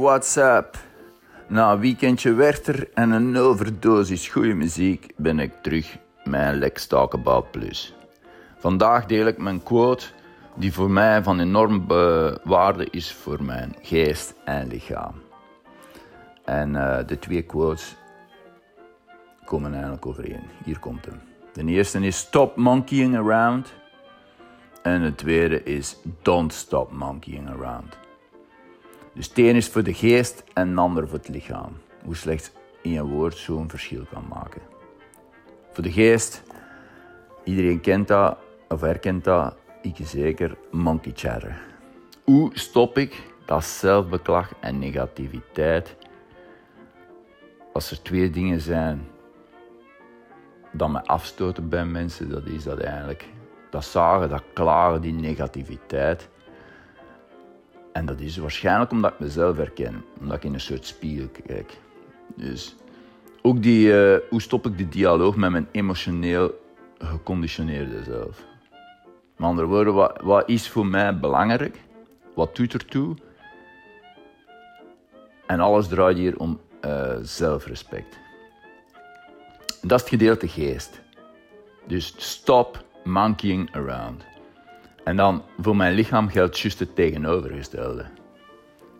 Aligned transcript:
what's 0.00 0.36
up? 0.36 0.76
Na 1.46 1.72
een 1.72 1.80
weekendje 1.80 2.32
Werther 2.32 2.88
en 2.94 3.10
een 3.10 3.36
overdosis 3.36 4.28
goede 4.28 4.54
muziek 4.54 5.12
ben 5.16 5.38
ik 5.38 5.52
terug 5.62 5.98
met 6.24 6.54
Lex 6.54 6.86
Talk 6.86 7.14
About 7.14 7.50
Plus. 7.50 7.94
Vandaag 8.58 9.06
deel 9.06 9.26
ik 9.26 9.38
mijn 9.38 9.62
quote 9.62 10.06
die 10.54 10.72
voor 10.72 10.90
mij 10.90 11.22
van 11.22 11.40
enorme 11.40 12.40
waarde 12.44 12.88
is 12.90 13.12
voor 13.12 13.42
mijn 13.42 13.76
geest 13.82 14.34
en 14.44 14.68
lichaam. 14.68 15.14
En 16.44 16.74
uh, 16.74 16.98
de 17.06 17.18
twee 17.18 17.42
quotes 17.42 17.96
komen 19.44 19.72
eigenlijk 19.72 20.06
overeen. 20.06 20.44
Hier 20.64 20.78
komt 20.78 21.04
hem. 21.04 21.20
De 21.52 21.64
eerste 21.64 22.00
is 22.00 22.18
Stop 22.18 22.56
monkeying 22.56 23.16
around. 23.16 23.72
En 24.82 25.02
de 25.02 25.14
tweede 25.14 25.62
is 25.62 25.96
Don't 26.22 26.52
stop 26.52 26.92
monkeying 26.92 27.48
around. 27.48 27.98
Dus 29.14 29.28
het 29.28 29.38
een 29.38 29.56
is 29.56 29.68
voor 29.68 29.82
de 29.82 29.94
geest 29.94 30.44
en 30.52 30.74
de 30.74 30.80
ander 30.80 31.08
voor 31.08 31.18
het 31.18 31.28
lichaam. 31.28 31.76
Hoe 32.04 32.16
slechts 32.16 32.50
één 32.82 33.04
woord 33.04 33.36
zo'n 33.36 33.70
verschil 33.70 34.04
kan 34.12 34.24
maken. 34.28 34.62
Voor 35.72 35.82
de 35.82 35.92
geest, 35.92 36.42
iedereen 37.44 37.80
kent 37.80 38.08
dat 38.08 38.38
of 38.68 38.80
herkent 38.80 39.24
dat, 39.24 39.56
ik 39.82 39.96
zeker, 40.02 40.56
monkey 40.70 41.12
chatter. 41.14 41.60
Hoe 42.24 42.50
stop 42.52 42.98
ik 42.98 43.22
dat 43.44 43.64
zelfbeklag 43.64 44.52
en 44.60 44.78
negativiteit? 44.78 45.96
Als 47.72 47.90
er 47.90 48.02
twee 48.02 48.30
dingen 48.30 48.60
zijn 48.60 49.08
dat 50.72 50.88
me 50.88 51.04
afstoten 51.04 51.68
bij 51.68 51.84
mensen, 51.84 52.30
dat 52.30 52.46
is 52.46 52.64
dat 52.64 52.78
eigenlijk. 52.78 53.28
Dat 53.70 53.84
zagen, 53.84 54.28
dat 54.28 54.42
klaren, 54.52 55.00
die 55.00 55.12
negativiteit. 55.12 56.28
En 57.92 58.06
dat 58.06 58.20
is 58.20 58.36
waarschijnlijk 58.36 58.90
omdat 58.90 59.12
ik 59.12 59.18
mezelf 59.18 59.56
herken, 59.56 60.04
omdat 60.20 60.36
ik 60.36 60.44
in 60.44 60.54
een 60.54 60.60
soort 60.60 60.86
spiegel 60.86 61.28
kijk. 61.46 61.78
Dus 62.36 62.76
ook 63.42 63.62
die, 63.62 63.88
uh, 63.88 64.16
hoe 64.30 64.40
stop 64.40 64.66
ik 64.66 64.78
de 64.78 64.88
dialoog 64.88 65.36
met 65.36 65.50
mijn 65.50 65.68
emotioneel 65.70 66.60
geconditioneerde 66.98 68.02
zelf? 68.02 68.44
Met 69.36 69.48
andere 69.48 69.66
woorden, 69.66 69.94
wat, 69.94 70.20
wat 70.22 70.48
is 70.48 70.68
voor 70.68 70.86
mij 70.86 71.18
belangrijk? 71.18 71.80
Wat 72.34 72.56
doet 72.56 72.72
ertoe? 72.72 73.16
En 75.46 75.60
alles 75.60 75.88
draait 75.88 76.16
hier 76.16 76.38
om 76.38 76.60
uh, 76.84 77.16
zelfrespect. 77.22 78.18
Dat 79.82 79.98
is 79.98 80.00
het 80.00 80.08
gedeelte 80.08 80.48
geest. 80.48 81.00
Dus 81.86 82.14
stop 82.16 82.84
monkeying 83.04 83.74
around. 83.74 84.29
En 85.04 85.16
dan 85.16 85.42
voor 85.60 85.76
mijn 85.76 85.94
lichaam 85.94 86.28
geldt 86.28 86.58
juist 86.58 86.78
het 86.78 86.94
tegenovergestelde. 86.94 88.04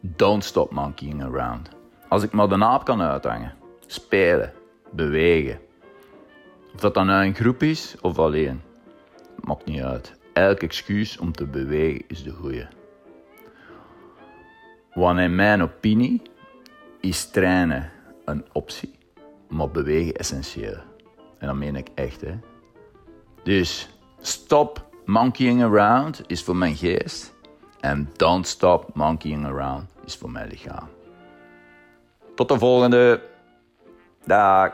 Don't 0.00 0.44
stop 0.44 0.70
monkeying 0.70 1.22
around. 1.22 1.68
Als 2.08 2.22
ik 2.22 2.32
maar 2.32 2.48
de 2.48 2.56
naap 2.56 2.84
kan 2.84 3.02
uithangen, 3.02 3.54
spelen, 3.86 4.52
bewegen. 4.90 5.60
Of 6.74 6.80
dat 6.80 6.94
dan 6.94 7.06
nou 7.06 7.24
een 7.24 7.34
groep 7.34 7.62
is 7.62 7.96
of 8.00 8.18
alleen, 8.18 8.62
maakt 9.40 9.64
niet 9.64 9.82
uit. 9.82 10.18
Elk 10.32 10.62
excuus 10.62 11.18
om 11.18 11.32
te 11.32 11.46
bewegen 11.46 12.04
is 12.08 12.22
de 12.22 12.30
goede. 12.30 12.68
Want 14.94 15.18
in 15.18 15.34
mijn 15.34 15.62
opinie 15.62 16.22
is 17.00 17.30
trainen 17.30 17.90
een 18.24 18.44
optie, 18.52 18.98
maar 19.48 19.70
bewegen 19.70 20.14
essentieel. 20.14 20.78
En 21.38 21.46
dat 21.46 21.56
meen 21.56 21.76
ik 21.76 21.88
echt, 21.94 22.20
hè. 22.20 22.38
Dus 23.42 23.88
stop 24.20 24.89
monkeying 25.04 25.62
around 25.62 26.22
is 26.26 26.42
voor 26.42 26.56
mijn 26.56 26.76
geest. 26.76 27.34
En 27.80 28.10
don't 28.16 28.46
stop 28.46 28.94
monkeying 28.94 29.46
around 29.46 29.90
is 30.04 30.16
voor 30.16 30.30
mijn 30.30 30.48
lichaam. 30.48 30.88
Tot 32.34 32.48
de 32.48 32.58
volgende. 32.58 33.22
Dag. 34.24 34.72